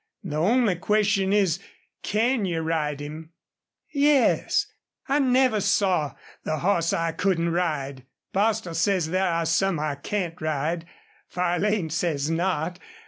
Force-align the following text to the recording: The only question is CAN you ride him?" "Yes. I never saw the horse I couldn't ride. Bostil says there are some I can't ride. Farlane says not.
The 0.23 0.35
only 0.37 0.77
question 0.77 1.31
is 1.31 1.59
CAN 2.01 2.45
you 2.45 2.61
ride 2.61 2.99
him?" 3.01 3.33
"Yes. 3.91 4.65
I 5.07 5.19
never 5.19 5.61
saw 5.61 6.15
the 6.43 6.57
horse 6.57 6.91
I 6.91 7.11
couldn't 7.11 7.51
ride. 7.51 8.07
Bostil 8.33 8.73
says 8.73 9.09
there 9.11 9.29
are 9.29 9.45
some 9.45 9.79
I 9.79 9.93
can't 9.93 10.41
ride. 10.41 10.85
Farlane 11.29 11.91
says 11.91 12.31
not. 12.31 12.79